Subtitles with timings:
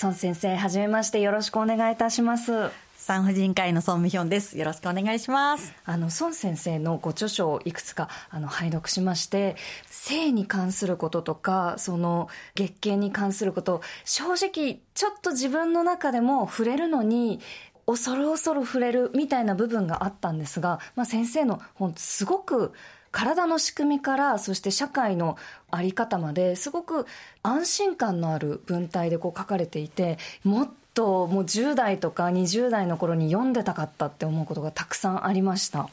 [0.00, 4.58] 孫先生はじめましてよろしくお願いいたします産婦人科医の孫美ヒョンです。
[4.58, 5.72] よろしくお願いします。
[5.86, 9.56] あの孫先生のご著書をいくつかあの拝読しまして、
[9.86, 17.40] 性に関することとか、その月経に関すること、正直ちょっと自分の中でも触れるのに。
[17.86, 22.74] 恐る恐る触れるみたいな部分があったんですが、まあ、先生の本すごく
[23.12, 25.36] 体の仕組みからそして社会の
[25.70, 27.06] 在り方まですごく
[27.42, 35.88] 安心感のある文体でこう書かれていてもっともう10代とか20代の頃に読んでたかったって思うことがたくさんありました。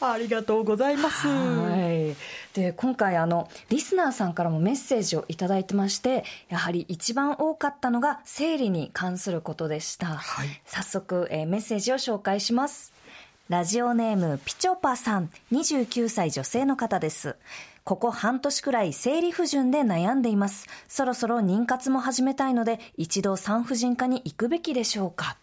[0.00, 1.26] ありがとうございます。
[1.28, 2.16] はい。
[2.52, 10.06] で、今回あの、リスナーさんからもメッセージをいただいてまして、やはり一番多かったのが生理に関することでした。
[10.06, 12.92] はい、早速、えー、メッセージを紹介します。
[13.50, 17.36] ラジオネーム、ピチョパさん、29歳女性の方です。
[17.84, 20.66] ここ半年くらい生理不順で悩んでいます。
[20.88, 25.36] そろそろ妊活も始めたいので、一度産婦人科に行くべきでしょうか。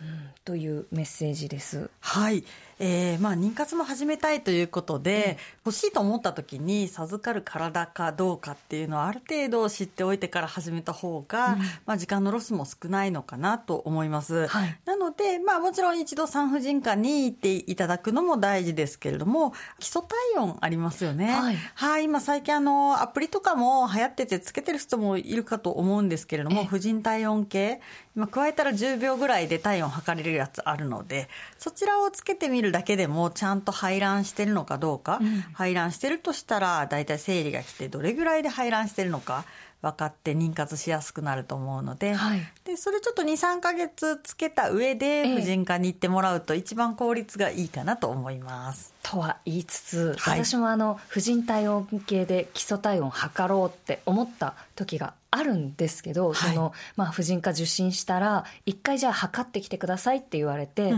[0.00, 1.90] うん、というメッセージです。
[2.00, 2.42] はい。
[2.78, 14.46] えー、まあ妊活も始めたいということで、欲しいと思った時に授かる体かどうかっていうのはある程度知っておいてから始めた方が、うん、まあ時間のロスも少ないのかなと思います。
[14.46, 21.32] はい、なので、まあもちろん一度産婦人科に行っていただくのも大事ですけれども、基礎体温ありますよね。
[21.32, 27.80] はい、はい、今最近あの、アプリとかも流行っててつけてる人もいるかと思うんですけれども、婦人体温計、
[28.14, 39.44] 今加えたら10秒ぐらいで体温測れるやつあるので、そちらをつけてみるるだけでもちゃんと排卵してるのかどうか、うん、排卵してるとしたら大体生理が来てどれぐらいで排卵してるのか
[39.82, 48.94] 分かって妊活しやすくなると思うのではい、でそれちょっと23か月つけた上で婦人科に行ってもらうと一番効率がいいかなと思います。
[49.02, 60.90] とは言いつつ、はい、私もあの婦人体温計で基礎体温測ろうって思った時があるんですけど、はい、そのまあ、婦人科受診したら一回じゃあ測ってきてくださいって言われて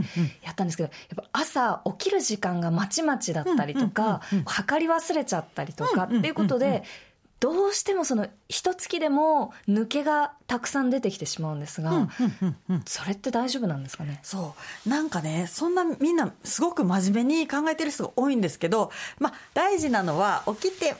[0.42, 6.84] やったんですけど、やっぱ朝起きる時間がまちまちだったりとか、測り忘れちゃったりとかっていうことで、
[7.40, 12.08] どうしてもその一月でも抜けがたくさん出てきてしまうんですが、
[12.86, 14.20] それって大丈夫なんですかね？
[14.22, 14.56] そ
[14.86, 14.88] う。
[14.88, 20.96] なんかねそんなみんなすごく真面目に考えてる人が多いんですけど、まあ、大事なのは起きて「うん」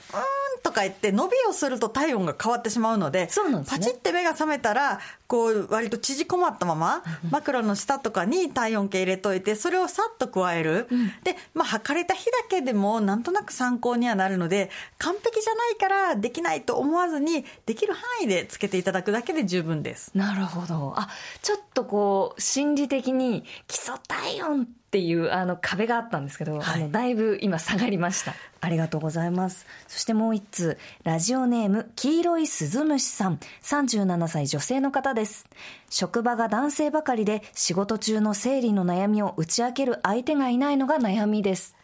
[0.62, 20.10] とか言って伸びをすると体温が変わってしまうのでそうなんです、ね、パチって目が覚めたらこう割と縮こまったまま枕の下とかに体温計入れといてそれをさっと加える、うん、で、まあ、測れた日だけでもなんとなく参考にはなるので完璧じゃないからできないと思わずにできる範囲でつけていただくだけで十分です。
[20.14, 20.94] なるほど。
[20.96, 21.08] あ
[21.42, 28.34] ちょっとこう心理的に基礎体温っていうあの壁があったんですけど、はい、あのだいぶ今下がりました。
[28.60, 29.66] ありがとうございます。
[29.86, 33.38] そしてもう一通ラジオネーム黄色い鈴虫さん。
[33.62, 35.46] 37歳女性の方です。
[35.90, 41.74] 職場が男性ばかりで仕事中の生理の悩みを打ち明ける相手がいないのが悩みです。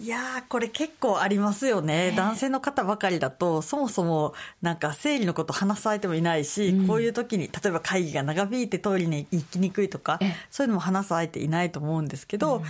[0.00, 10.18] いやこれ結構ありますよね、男性の方ばかりだとそもそもなんか生理のこと話す相手もいないし、うん、こういう時に例えば会議が長引いてトイレに行きにくいとか
[10.50, 12.68] そういうのも話す相手いないと思うんですけど、うん、ま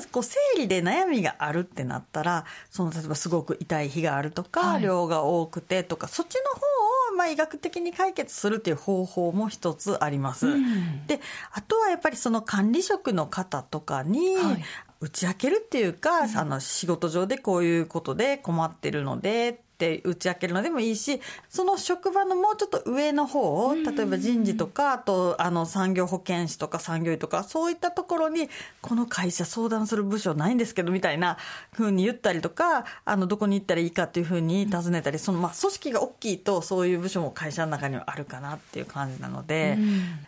[0.00, 10.46] ずこう生理で悩みがあるってなったらその例えばすごく痛い日があるとか、はい、量が多くてとかそっちの方をまあ医学的に解決するっていう方法も一つあります。
[10.46, 11.20] うん、で
[11.52, 14.64] あとはやっぱりその管理職の方とかに、はい、
[15.00, 21.20] 打ち明けるっていうか、うん、あの仕事上でこういうことで困ってるのでって打ち明けるのでもいいし
[21.50, 28.48] その職場のもうちょっと上の方例えば人事とかあとあの産業保健師とか産業医とかそういったところに
[28.80, 31.36] この会社相談する部署ないんですけどみたいな
[31.72, 39.76] ふうに言ったりとかあのどこに行ったらいいかっていうふうに尋ねたりそのまあ組織が大きいとそういう部署も会社の中にはあるかなっていう感じなので、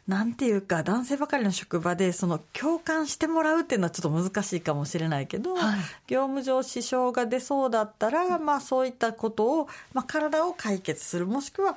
[0.06, 11.76] なんていうか男性ばかりの職場でその共感してもらうっていうのはちょっと難しいかもしれないけど、はい、業務上支障が出そうだったら、まあそういったことことを、まあ、体を解決するもしくは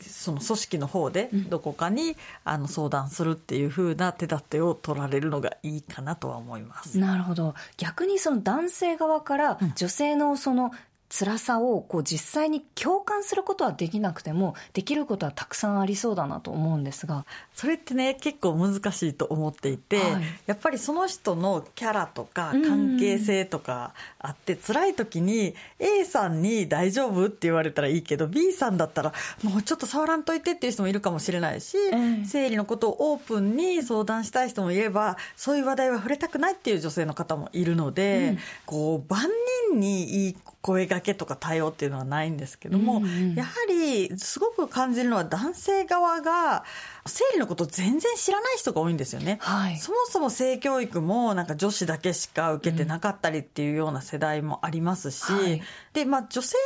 [0.00, 6.98] その組織の方でどこかにあの相談するっていうふうな手立てを取られるのがいいかなとは思います。
[6.98, 7.54] なるほど。
[7.76, 10.72] 逆にその男性側から女性のその
[11.12, 17.26] 辛さをこう実際に共感することはできなくてもできることはたくさんありそうだなと思うんですが。
[17.54, 29.12] それってね結構難しいと思っていて、はい、やっぱりその人のキャラとか関係性とかあって辛い時に A さんに「大丈夫?」って言われたらいいけど B さんだったら
[29.44, 31.76] 「もうちょっと触らんといて」っていう人もいるかもしれないし、
[32.24, 39.28] 生理のことをオープンに相談したい人もいればそういう話題は触れたくないっていう女性の方もいるので、うん、こう万
[39.70, 46.64] 人にいい声がけとか対応っていうのはないんですけども、うんうん、やはりすごく感じるのは男性側が
[47.04, 55.62] 生理のこと全然知らない人が多いんですよね、はい、そもそも性教育もなんか女子だけしか受けてなかったりっていうような世代もありますし、うんはい、
[55.94, 56.56] でまあ、女性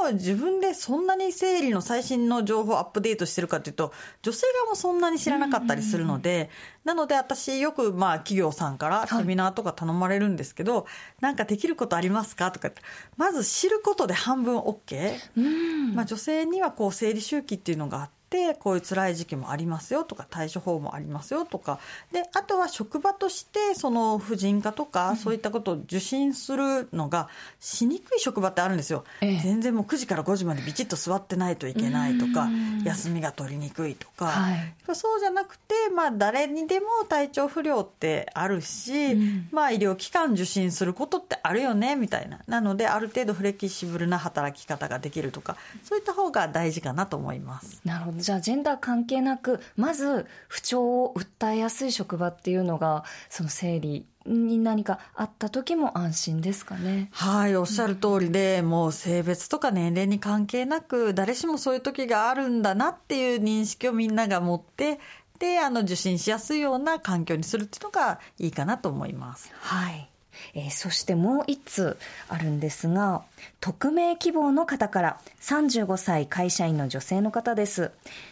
[0.00, 3.92] 側も自分でそんなに生理の最新の情報をアップデートしてるかというと
[4.22, 6.50] 女性側もそんなに知らなかったりするので、
[6.84, 10.84] なので私よくまあ企業さんからセミナーとか頼まれるんですけど、はい、
[11.20, 12.70] なんかできることありますかとか
[13.16, 21.78] まず知ることで半分 OK、まあ、女性にはこう生理周期っていうのがあってってこういう辛い時期もありますよとか対処法もありますよとか。
[22.12, 27.28] であとは職場としてその婦人科とかそういったことを受診するのが
[27.58, 32.48] しにくい職場ってあるんですよ、ええ、全然もう9時から5時までビチッと座ってないといけないとか
[32.84, 42.40] 休みが取りにくいとか、はい、そうじゃなくて、まあ、誰にでも体調不良ってあるし、うん、まあ、医療機関受診することってあるよねみたいな。
[42.46, 47.80] なのである程度フレキシブルな働き方ができるとかそういった方が大事かなと思います。
[47.84, 65.00] なるほどじゃあジェンダー関係なくまず不調を訴えやすい職場っていうのがその生理に何かあった時も安心ですかねはいおっしゃる通りで、うん、もう性別とか年齢に関係なく誰しもそういう時があるんだなっていう認識をみんなが持って
[65.38, 69.50] であの受診しやすいような環境にするっていうのがいいかなと思います。
[69.60, 70.10] はい
[70.54, 71.96] えー、そしてもう一通
[72.28, 73.22] あるんですが、
[73.60, 77.90] 匿名希望の方から35歳会社員の女性の方です。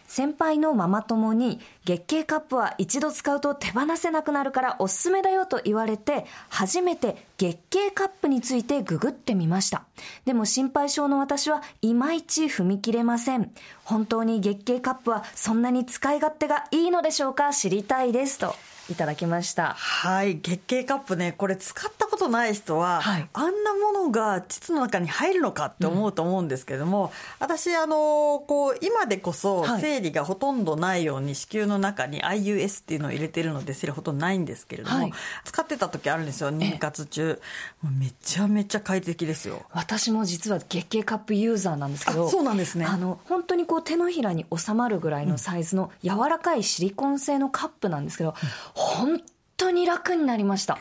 [0.08, 9.84] 先輩のママ友に月経カップは一度使うと手放せなくなるからおすすめだよと言われて初めて月経カップについてググってみました。
[10.24, 13.50] でも心配性の私はいまいち踏み切れません。
[13.84, 17.52] 本当に月経カップはそんなに使い勝手がいいのでしょうか？
[17.52, 18.54] 知りたいですと。
[18.90, 19.74] いただきました。
[19.74, 20.38] はい。
[20.38, 27.10] 月経カップねこれ使ったことない人は、はい、あんなものが膣の中に入るのかって思うと思うんですけども、うん、
[27.40, 35.12] 私あのこう今でこそ生理がほとんどないように子宮の中に IUS っていうのを入れてるので生理ほとんどないんですけれども、はい、
[35.44, 37.40] 使ってた時あるんですよ妊活中。
[37.98, 39.62] めちゃめちゃ快適ですよ。
[39.72, 42.86] 私も実は月経カップユーザーなんですけどそうなんですね。
[42.86, 48.36] あの本当にこう手のひらに収まるぐらいのサイズの柔らかいシリコン製のカップなんですけど、うん
[48.76, 49.22] 本
[49.56, 50.78] 当に楽になりました。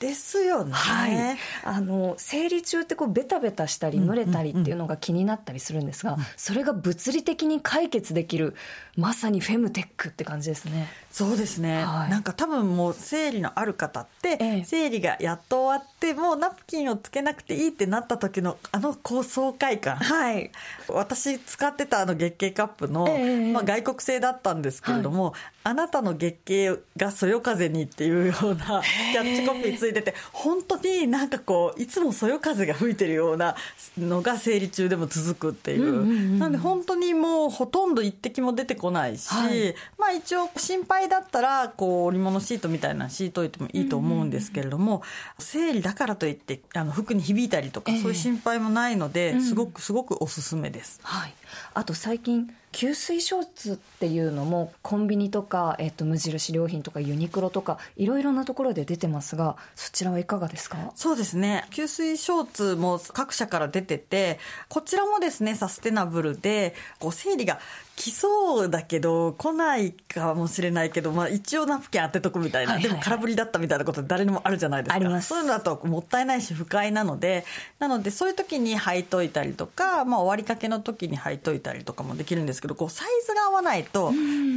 [0.00, 8.54] ですよね、はい、あの生理中ってこうベタベタしたり蒸れたりっていうのが気になったりするんですが、それが物理的に解決できる
[8.96, 20.50] まさにフェムテックって感じですねそうですね、はい、なんか多分もう生理のある方って、ええ、生理がやっと終わってもうナプキンをつけなくていいってなった時のあの高爽快感、はい、
[20.88, 25.32] 私使ってたあの月経カップの、え、まあ、外国製だったんですけれども、はい、
[25.62, 28.82] あなたの月経がそよ風にっていうような
[29.12, 33.54] キャッチコピーついてて本当になんかこういつもそよ風が吹いてるような
[33.96, 35.84] のが生理中でも続くっていう。
[35.84, 45.02] うんうんうん、なんで本当にもうほとんど一滴も出てこないし、はい、まあ一応心配だったらこう織物シートみたいな敷いといてもいいと思うんですけれども、
[45.38, 51.00] 生理だからといってあの服に響いたりとか、そういう心配もないので、すごくすごくおすすめです。
[51.02, 51.34] はい、
[51.74, 60.92] あと最近吸水ショーツっていうのもコンビニとか、えっと、無印良品とかユニクロとかいろいろなところで出てますがそちらはいかがですか？
[60.96, 61.66] そうですね。
[61.70, 67.60] 吸水ショーツも各社から出ててこちらもですねサステナブルでこう生理が
[67.96, 75.22] 来そうだけど来ないかもしれないけど、まあ、一応ナプキン当てとくみたいな、はいはいはい、でも空振りだったみたいなこと誰にもあるじゃないですか。
[75.22, 77.44] そういうのだともったいないし不快なので。
[77.78, 84.10] なのでそういう時に履いといたりとか、まあ、終わりかけの時に履いといたりとかもできるんですけどこうサイズが合わないと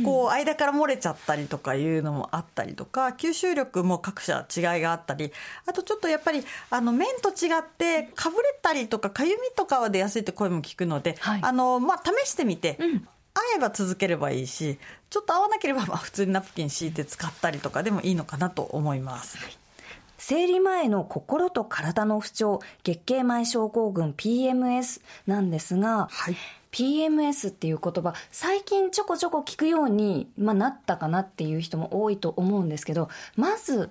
[0.06, 5.34] こう間から漏れちゃったりとかいうのもあったりとか吸収力も各社違いがあったり
[5.66, 13.08] あとちょっとやっぱりあの面と違ってかぶれたりとかかゆみとかは出やすいって声も聞くので、はい、あのまあ、試してみて、うん。
[13.34, 14.80] 合えば続ければいいし
[15.12, 19.38] ちょっと合わなければまあ普通にナプキン敷いて使ったりとかでもいいのかなと思います。
[19.38, 19.58] はい。
[20.18, 26.36] 生理前の心と体の不調、月経前症候群 PMS なんですが、はい、
[26.78, 33.90] PMS っていう言葉、最近ちょこちょこ聞くように、まあ、なったかなっていう人も多いと思うんですけど、まず、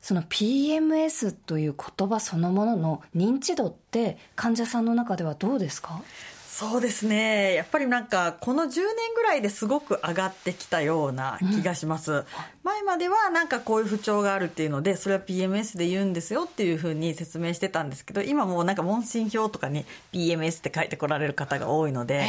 [0.00, 6.00] その PMS という言葉そのものの認知度って患者さんの中ではどうですか？
[6.48, 7.54] そうですね。
[7.54, 8.74] やっぱりなんかこの10年
[9.14, 12.24] ぐらいですごく上がってきたような気がします、うん、
[12.64, 22.26] 前まではなんかこういう不調があるっていうのでそれは PMS で言うんですよっていうふうに説明してたんですけど今もうなんか問診票とかに PMS って書いてこられる方が多いので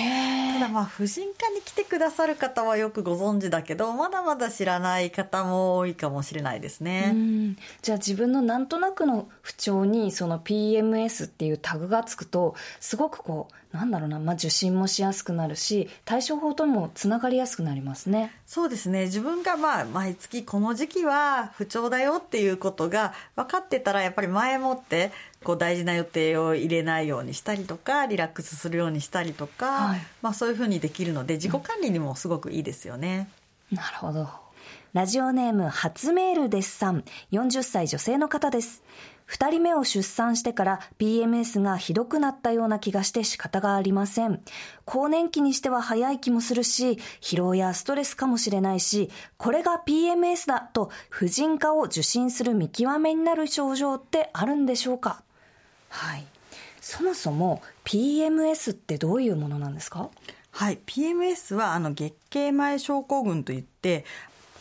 [0.53, 7.55] ただまあ婦人科に来てくださる方はよくご存知だけどまだまだ知らない方も多いかもしれないですね。
[7.81, 18.33] じゃあ自分のなんとなくの不調にその PMS っていうタグがつくとすごくこうなんだろうな、まあ、受診もしやすくなるし対処法ともつながりやすくなりますね。
[18.47, 19.05] そうですね。
[19.05, 25.11] 自分がまあ毎月この時期は不調だよっていうことが分かってたらやっぱり前もって
[25.43, 33.29] こう大事な予定を入れないようにしたりとかリラックスするようにしたりとか、はい、まあ、そういうふうにできるので自己管理にもすごくいいですよね。
[33.71, 34.27] うん、なるほど。
[34.93, 37.03] ラジオネーム初メールですさん。
[37.31, 38.81] 40歳女性の方です
[39.29, 44.41] 二人目を出産してから PMS がひどくなったような気がして仕方がありません。
[44.85, 55.21] 更年期にしては早い気もするし、疲労やストレスかもしれないし、これが PMS だと婦人科を受診する見極めになる症状ってあるんでしょうか？
[55.89, 56.25] はい。
[56.81, 60.09] そもそも PMS ってどういうものなんですか？
[60.49, 64.05] はい、PMS はあの月経前症候群といって、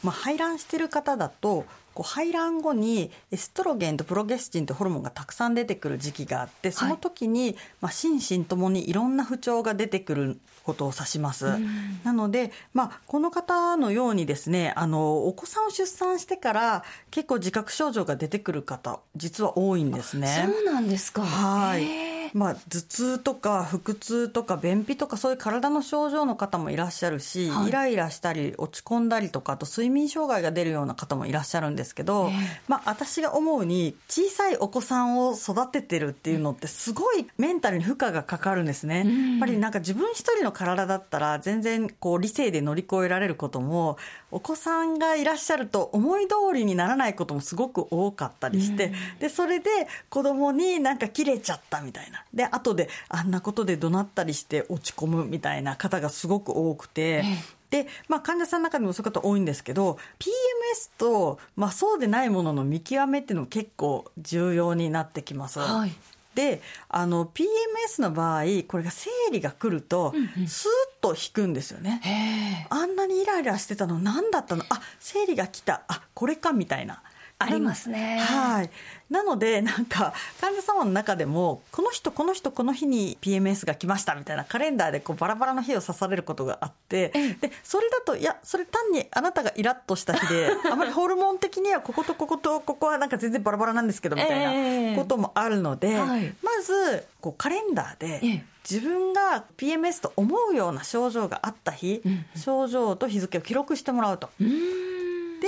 [0.03, 1.67] まあ、排卵してる方だと
[1.99, 11.59] こう排卵後にエストロゲンとプロゲスチンとホルモンがたくさん出てくる時期があってその時に、まあ、心身ともにいろんな不調が出てくることを指します。
[12.05, 20.49] なので、まあ、この方のようにですねあのお子さんを出産してから結構自覚症状が出てくる方実は多いんですね。
[20.55, 21.23] そうなんですか。
[21.23, 32.31] はいまあ、頭痛とか腹痛とか便秘とかそういう体の症状の方もいらっしゃるし、はい、イライラしたり落ち込んだりとかあと睡眠障害が出るような方もいらっしゃるんですけど、
[32.67, 38.99] まあ、私が思うに小さいお子さんを育ててるっていうのってすごいメンタルに負荷がかかるんですね。
[38.99, 43.97] やっぱりなんか自分一人の体だったら全然こう理性で乗り越えられることも
[44.31, 49.71] お子さんがいらっしゃると思い通りにならないこともすごく多かったりして、でそれで
[50.09, 57.25] 子供になんか切れちゃったみたいなで後であんなことで怒鳴ったりして落ち込むみたいな方がすごく多くて。
[57.71, 65.59] で、まあ、患者さんの中でもそういう方多いんですけど PMS と、まあ、そうでないものの見極めっていうのも結構重要になってきます。
[65.59, 65.93] はい。
[66.35, 70.15] であの PMS の場合これが生理が来ると、
[70.47, 74.63] スーッと引くんですよね、あんなにイライラしてたの何だったの？
[74.69, 75.83] あ生理が来た。
[75.89, 77.03] あこれかみたいな
[77.41, 78.19] ありますね。
[78.19, 78.71] はい。
[79.11, 104.29] なので、なんか、患者様の中でも、この人、この人、この日に PMS が来ましたみたいなカレンダーでこうバラバラの日を刺されることがあって、で、それだと、いや、それ単にあなたがイラッとした日で、 あまりホルモン的にはこことこことここはなんか全然バラバラなんですけど、みたいなこともあるので、えーまず、こうカレンダーで、自分が PMS と思うような症状があった日、うん、症状と日付を記録してもらうと。
[104.41, 104.98] うん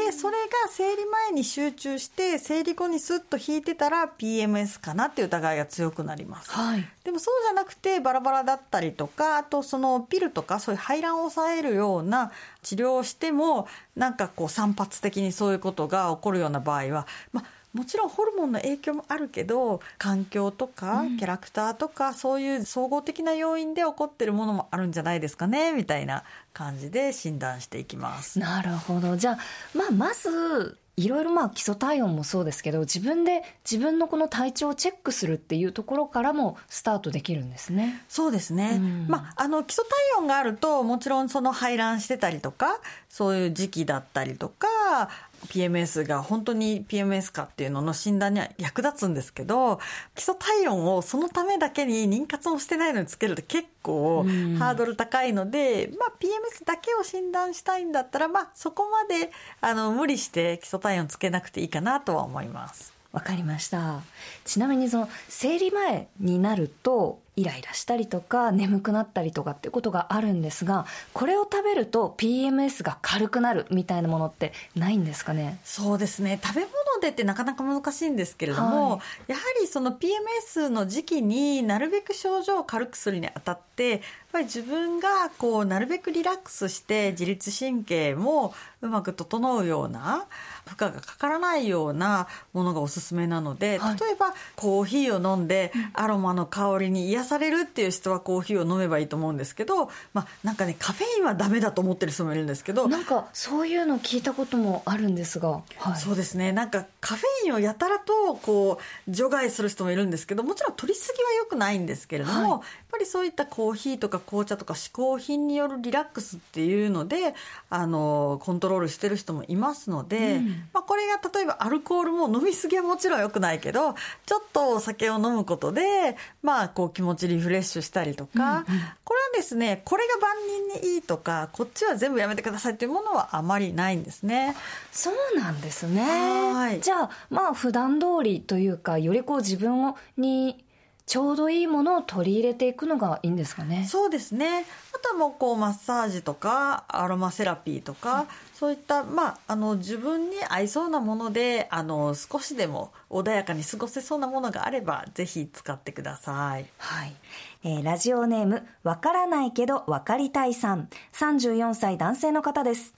[0.00, 28.38] でそれが生理前に集中して生理後にスッと引いてたら PMS かなっていう疑いが強くなります、はい、でもそうじゃなくてバラバラだったりとかあとそのピルとかそういう排卵を抑えるような治療をしてもなんかこう散発的にそういうことが起こるような場合はまあもちろんホルモンの影響もあるけど環境とかキャラクターとか、そういう総合的な要因で起こってるものもあるんじゃないですかねみたいな感じで診断していきます。
[28.38, 29.38] なるほどじゃあ、
[29.76, 38.02] まあ、まずいろいろまあ基礎体温もそうですけど自分で自分のこの体調をチェックするっていうところからもスタートできるんですね。
[38.08, 39.84] そうですね、うん、まあ、あの基礎
[40.14, 45.08] 体温があるともちろんその排卵してたりとかそういう時期だったりとか
[45.48, 49.80] PMS が本当に PMS かっていうのの診断には役立つんですけど
[50.14, 54.24] 基礎体温をそのためだけに妊活もしてないのにつけると結構
[54.58, 59.30] ハードル高いので、まあ、PMS だけを診断したいんだったら、まあ、そこまで
[59.60, 63.00] あの無理して基礎体温つけなくていいかなとは思います。
[63.12, 64.02] わかりました
[64.44, 75.58] ちなみにその生理前になるとイライラしたりとか眠くなったりとかっていうことがあるんですがこれを食べると PMS が軽くなるみたいなものってないんですかね？
[75.64, 76.40] そうですね。
[76.42, 78.96] 食べ物でってなかなか難しいんですけれども、は
[79.28, 84.00] い、やはりその PMS の時期になるべく症状を軽くするにあたってやっ
[84.32, 90.26] ぱり自分がこうなるべくリラックスして自律神経もうまく整うような
[90.66, 106.52] 負荷がかからないようなものがおすすめなので、はい、例えばコーヒーを飲んでアロマの香りに癒されるっていう人はコーヒーを飲めばいいと思うんですけど、まあ、なんかねカフェインはダメだと思ってる人もいるんですけどなんかそういうの聞いたこともあるんですが、はい、そうですね。
[106.52, 112.60] なんかカフェインをやたらとこう除外する人もいるんですけどもちろん取りすぎはよくないんですけれども、はい、やっ
[112.90, 117.34] ぱりそういったコーヒーとかか紅茶とか嗜好品によるリラックスっていうので
[117.70, 123.94] あのコントロールしてる人もいますので、うん、まあ、これが例えばアルコールも飲みすぎはもちろん良くないけど
[124.26, 128.64] ちょっとお酒を飲むことで、まあ、こう気持ちリフレッシュしたりとか、うんうん、
[129.04, 130.36] これはですねこれが万
[130.80, 134.54] 人にいいとかこっちは全部やめてくださいっていうものはあまりないんですね。
[134.92, 136.78] そうなんですね。
[136.80, 140.64] じゃあまあ普段通りというかよりこう自分に
[141.10, 143.84] ちょうどいいものを取り入れていくのがいいんですかね。
[143.90, 144.64] そうですね。
[144.94, 156.66] あとはもうこうマッサージとかアロマセラピーとか、うん、そういったまああの自分に合いそうなものであの少しでも穏やかに過ごせそうなものがあればぜひ使ってください。
[156.78, 157.16] はい。
[157.64, 162.94] えー、ラジオネームわからないけどわかりたいさん、34歳男性の方です。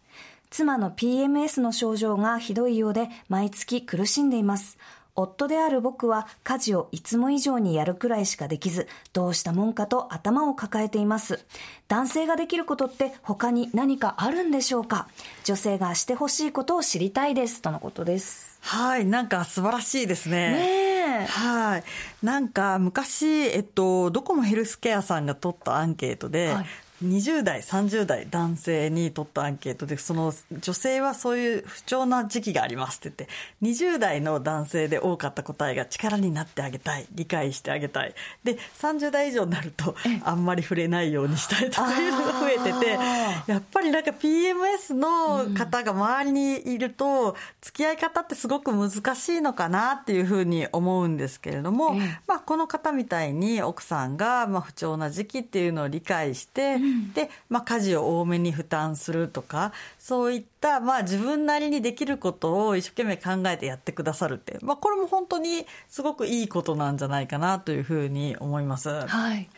[0.51, 4.77] 妻の PMS の症状がひどいようで毎月苦しんでいます。
[5.15, 11.45] 夫である僕は家事をいつも以上にやるくらいしかできず、どうしたもんかと頭を抱えています。
[11.89, 15.09] 男性ができることって他に何かあるんでしょうか？
[15.45, 17.61] 女性がしてほしいことを知りたいです。
[17.61, 18.59] とのことです。
[18.63, 20.51] はい、なんか素晴らしいですね。
[20.53, 21.85] ねはい。
[22.23, 26.67] なんか昔、えっと、ドコモヘルスケアさんが取ったアンケートで、はい
[27.03, 33.27] 20代30代男性に取ったアンケートでその女性はそういう不調な時期がありますって
[33.63, 38.15] 言って20代の男性で多かった答えが力になってあげたい理解してあげたい。
[38.45, 39.95] で30代以上になると
[40.25, 42.99] あんまり触れないようにしたいとかいうのが増えてて
[43.47, 51.95] やっぱりなんか PMS の方が周りにいると付き合い方ってすごく難しいのかなっていうふうに思うんですけれども、
[52.27, 56.79] まあ、この方みたいに奥さんがまあ不調な時期っていうのを理解して、
[57.15, 68.89] で、まあ、家事を多めに負担するとかそういった、まあ、自分なりにできることを一生懸命考えてやってくださるって、まあ、これも本当にすごくいいことなんじゃないかなというふうに思います。
[69.07, 69.49] はい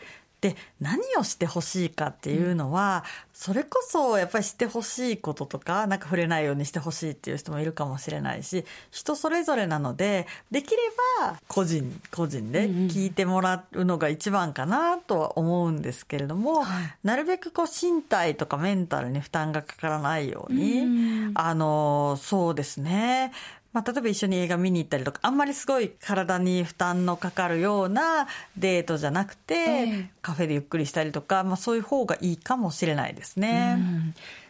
[0.45, 10.77] で何をしてほしいかっていうのは、うん、それこそやっぱりしてほしいこととかなんか触れないようにしてほしいっていう人もいるかもしれないし人それぞれなのでできれ
[11.19, 16.65] ば個人個人で聞いてもらうのが一番かなとは思うんですけれども、うん、
[17.03, 23.31] なるべくこう身体とかメンタルに負担がかからないように、うん、あのそうですね
[23.75, 33.77] まあ、例えば一緒に映画見に行ったりとかあんまりすごい体に負担のかかるようなデートじゃなくて、えー、カフェでゆっくりしたりとか、まあ、そういう方がいいかもしれないですね。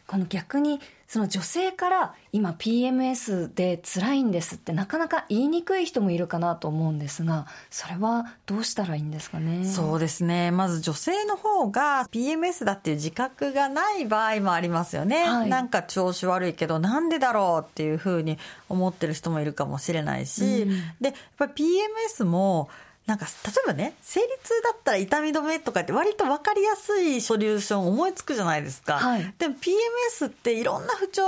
[0.08, 9.66] この逆にその女性から今 PMS で辛いんですってなかなか言いにくい人もいるかなと思うんですがそれはどうしたらいいんですかね？
[9.66, 10.52] そうですね。
[10.52, 18.38] まず女性の方が PMS だっていう自覚がない場合もありますよね、はい、なんか調子悪いけどなんでだろうっていうふうに
[18.70, 20.70] 思ってる人もいるかもしれないし、うん、
[21.02, 22.70] でやっぱり PMS も
[23.06, 31.24] なんか例えばね生理痛だったら痛み止めとかって割と分かりやすいソリューション思いつくじゃないですか、はい、でも PMS っていろんな不調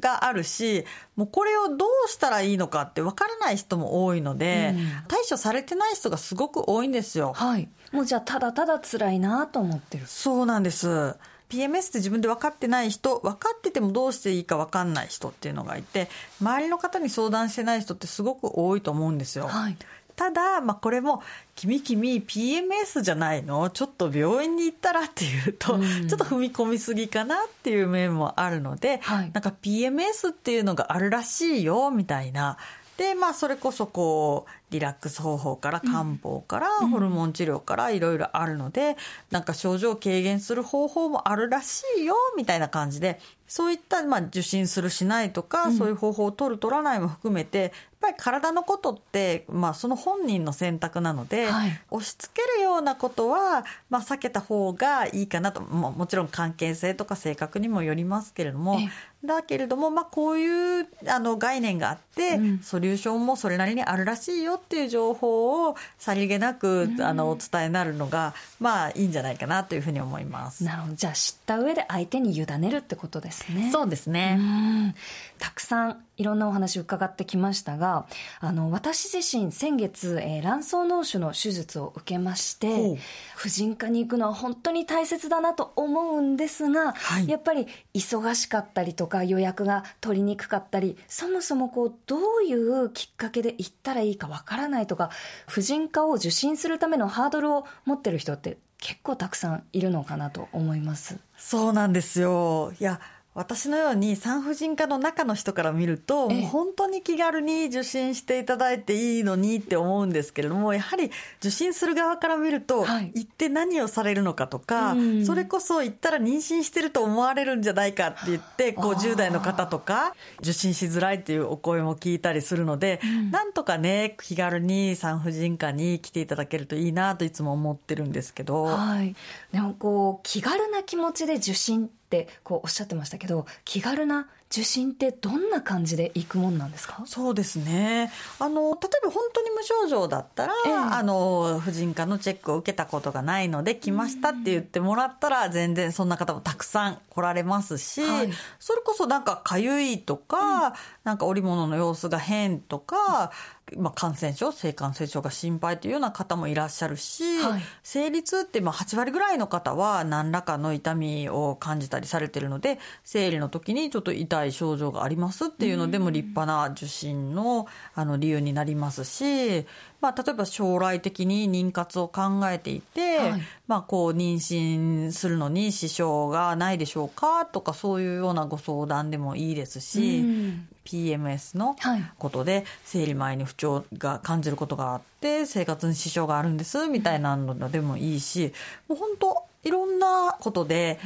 [0.00, 0.84] があるし
[1.16, 7.32] もうこれをどうしたらいいのかって分からない人も多いので、うん、対処されてない人がすごく多いんですよ。
[7.34, 7.68] はい。
[7.92, 10.06] もうじゃあただただ辛いなと思ってる。
[10.06, 11.14] そうなんです。
[11.48, 16.08] PMS って自分で分かってない人分かっててもどうしていいか分かんない人っていうのがいて
[16.40, 19.76] 周りの方に相談してない人ってすごく多いと思うんですよ、はい、
[20.16, 21.22] ただ、まあ、これも
[21.56, 23.68] 「君君 PMS じゃないの？
[23.70, 32.56] ちょっと病院に行ったら」っていうと、うん、ちょっと踏み込みすぎかなっていう面もあるので、はい、なんか PMS っていうのがあるらしいよみたいな。
[32.96, 38.96] でまあそれこそこうリラックス方法から漢方からホルモン治療からいろいろあるので、
[39.32, 43.18] なんか症状を軽減する方法もあるらしいよみたいな感じで
[43.54, 47.72] そういったまあ受診するしないとか、そういう方法を取る取らないも含めて
[48.04, 58.78] ぱり体のことって、まあ、その本人の選択なので、はい、押し付けるようなことは、まあ、避けた方がいいかなとももちろん関係性とか性格にもよりますけれども
[59.24, 70.62] だけれども、まあ、こういうあの概念があって、うん、ソリューションもそれなりにあるらしいよっていう情報をさりげなく、うん、あのお伝えになるのが、まあ、いいんじゃないかなというふうに思います。
[70.62, 70.94] なるほど。
[70.94, 73.70] じゃあ知った上で相手に委ねるってことですね。
[73.72, 74.94] そうですね。
[75.38, 78.06] たくさんいろんなお話伺ってきましたが
[78.40, 82.98] あの私自身先月、えー、卵巣脳腫の手術を受けまして
[83.34, 95.10] 婦人科に行くのは本当に大切だなと思うんですが、はい、やっぱり忙しかったりとか予約が取りにくかったりそもそもこうどういうきっかけで行ったらいいかわからないとか
[95.48, 101.18] 婦人科を受診するためのハードルを持ってる人って結構たくさんいるのかなと思います。
[101.38, 102.72] そうなんですよ。
[102.78, 103.00] いや
[103.34, 128.62] 私のように産婦人科の中の人から見ると、もう本当に気軽に受診していただいていいのにって思うんですけれども、やはり受診する側から見ると、はい、行って何をされるのかとか、うん、それこそ行ったら妊娠してると思われるんじゃないかって言って、こう10代の方とか、受診しづらいっていうお声も聞いたりするので、うん、なんとかね、気軽に産婦人科に来ていただけるといいなといつも思ってるんですけど。
[128.62, 129.16] はい。
[129.52, 131.90] でもこう、気軽な気持ちで受診
[132.22, 137.02] ってこうおっしゃってましたけど気軽な受診ってどんな感じで行くもんなんですか？
[137.06, 138.12] そうですね。
[138.38, 150.72] あの例えば本当に無症状だったら、ええ、あの婦人科のチェックを受けたことがないので来ましたって言ってもらったら全然そんな方もたくさん来られますし、はい、それこそなんかかゆいとか、うん、
[151.02, 153.32] なんか織物の様子が変とか、
[153.76, 169.66] まあ、感染症性感染症が心配というような方もいらっしゃるし、はい、生理痛ってまあ8割ぐらいの方は何らかの痛みを感じたりされてるので生理の時にちょっと痛い症状がありますっていうのでも立派な受診のあの理由になりますし、
[170.04, 181.74] まあ、例えば将来的に妊活を考えていて、はい、まあ、こう妊娠するのに支障がないでしょうかとかそういうようなご相談でもいいですし、うん、PMS の
[182.18, 188.52] ことで生理前に不調が感じることがあって生活に支障があるんですみたいなのでもいいし
[188.88, 190.98] もう本当いろんなことで、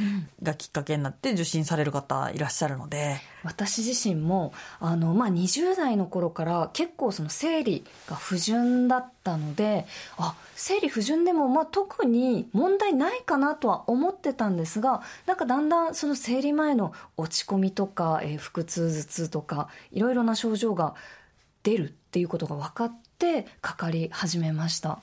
[0.43, 20.95] がきっかけになって受診される方いらっしゃるので私自身もあの、まあ、20代の頃から結構その生理が不順だったのであ生理不順でも、まあ、特に問題ないかなとは思ってたんですがなんかだんだんその生理前の落ち込みとか、えー、腹痛頭痛とかいろいろな症状が
[21.63, 25.01] 出るっていうことが分かってかかり始めました。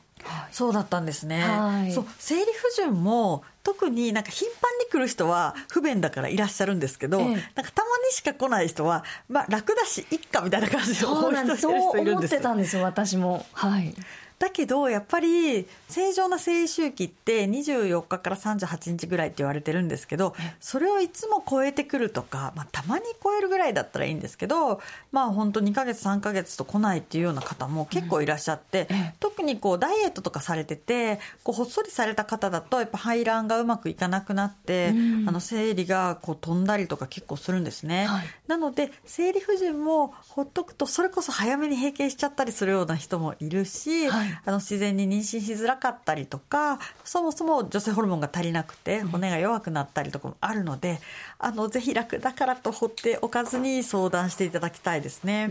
[0.51, 13.45] そうだったんですね、はい、そう生理不順も特になんか頻繁に来る人は不便だからいらっしゃるんですけど、ええ、なんかたまにしか来ない人は、まあ、楽だしいっかみたいな感じでそう思ってたんですよ私も。
[13.53, 13.95] はい
[14.37, 50.99] だけどやっぱり正常な生理周期って24日から38日ぐらいって言われてるんですけどそれをいつも超えてくるとか、まあ、たまに超えるぐらいだったらいいんですけどまあ本当2ヶ月3ヶ月と来ないっていうような方も結構いらっしゃって、うん、特にこうダイエットとかされててこうほっそりされた方だとやっぱ排卵がうまくいかなくなって、うん、あの生理がこう飛んだりとか結構するんですね、はい、なので生理不順もほっとくとそれこそ早めに閉経しちゃったりするような人もいるし、はいあの自然に妊娠しづらかったりとかそもそも女性ホルモンが足りなくて骨が弱くなったりとかもあるので、
[51.39, 55.49] あのぜひ楽だからと放っておかずに相談していただきたいですね。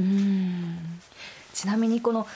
[1.52, 2.26] ちなみにこの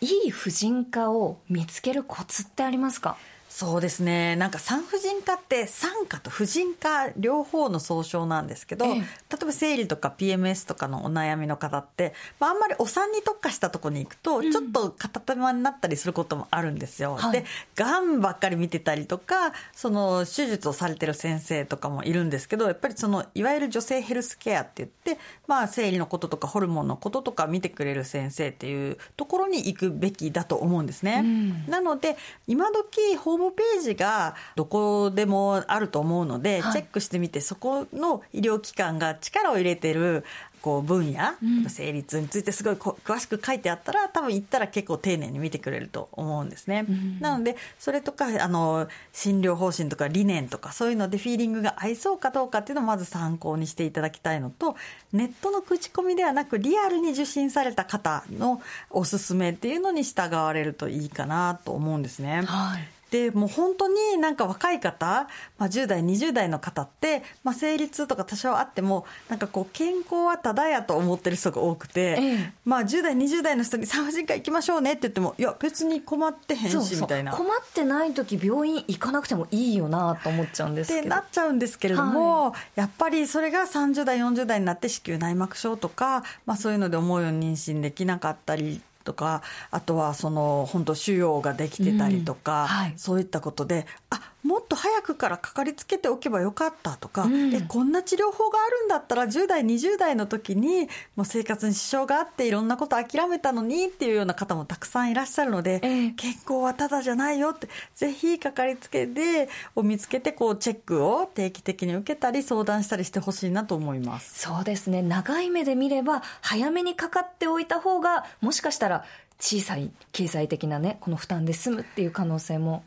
[0.00, 3.16] いい婦人科を見つけるコツってありますか？
[3.54, 4.34] そうですね。
[4.34, 9.02] なんか産婦人科って産科と婦人科両方の総称なんですけど、ええ、例
[9.42, 17.14] えば生理とか PMS とかのお悩みの方って、まあ、あんまりお産に特化したところに行くと、ちょっと片手間になったりすることもあるんですよ。
[17.14, 17.44] はい、で
[17.76, 31.20] がんばっかり見てたりとかその手術をされてる先生とかもいるんですけどやっぱりそのいわゆる女性ヘルスケアって言って、まあ、生理のこととかホルモンのこととか見てくれる先生っていうところに行くべきだと思うんですね。
[31.22, 32.16] うん、なので
[32.48, 33.14] 今時
[33.44, 40.24] ホームページがどこでもあると思うので、はい、チェックしてみてそこの医療機関が力を入れてる
[40.64, 46.86] こう分野、うん、生理痛についてすごい詳しく書いてあったら多分行ったら結構丁寧に見てくれると思うんですね。
[46.88, 54.74] うん、なのでそれとかあの診療方針とか理念とかそういうのでフィーリングが合いそうかどうかっていうのをまず参考にしていただきたいのと
[55.12, 62.40] ネットの口コミではなくリアルに受診された方のおすすめっていうのに従われるといいかなと思うんですね。
[62.46, 77.30] はいでもう本当になんか若い方、まあ、10代20代の方って、まあ、生理痛とか多少あってもなんかこう健康はただやと思ってる人が多くて、ええ、まあ、10代20代の人に産婦人科行きましょうねって言ってもいや別に困ってへんしみたいな。
[77.30, 81.00] 困ってない時病院行かなくてもいいよなと思っちゃうんですけど。
[81.02, 92.66] ってなっちゃうんですけれども、はい、やっぱりそれが30代40代になって子宮内膜症とか、まあ、そういうので思うように妊娠できなかったりとかあとはその本当腫瘍ができてたりとか、うん。
[92.68, 114.40] はい、そういったことであもっと早くからかかりつけておけばよかったとか、うん、えこんな治療法があるんだったら10代20代の時にもう生活に支障があっていろんなこと諦めたのにっていうような方もたくさんいらっしゃるので、えー、健康はただじゃないよってぜひかかりつけでを見つけてこうチェックを定期的に受けたり相談したりしてほしいなと思います。
[114.40, 115.00] そうですね。
[115.00, 119.04] 長い目で見れば早めにかかっておいた方がもしかしたら
[119.40, 122.84] 小さい経済的なねこの負担で済むっていう可能性も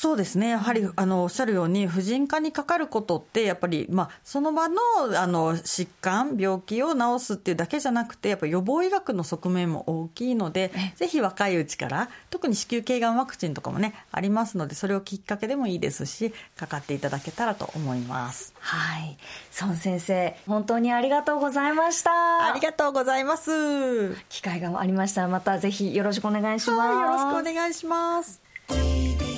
[0.00, 0.50] そうですね。
[0.50, 4.76] やはりあのおっしゃるように婦人科にかかることってやっぱり、まあ、その場の
[5.16, 18.54] あの疾患病気を治すっていうだけじゃなくてやっぱ予防医学の側面も大きいのでぜひ若いうちから特に子宮頸がんワクチンとかもねありますのでそれをきっかけでもいいですしかかっていただけたらと思います。
[18.60, 19.18] はい。
[19.60, 22.12] 孫先生本当にありがとうございました。
[22.46, 24.14] ありがとうございます。
[24.28, 28.40] 機会がありましたらまたぜひよろしくお願いします、よろしくお願いします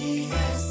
[0.00, 0.69] Yes.